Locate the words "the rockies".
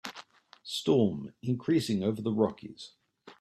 2.23-2.93